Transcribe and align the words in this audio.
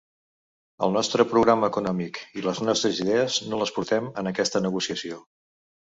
El 0.85 0.95
nostre 0.95 1.25
programa 1.33 1.69
econòmic 1.73 2.19
i 2.41 2.45
les 2.47 2.63
nostres 2.69 3.03
idees 3.05 3.39
no 3.53 3.61
les 3.65 3.75
portem 3.77 4.09
en 4.23 4.31
aquesta 4.33 4.67
negociació. 4.69 5.25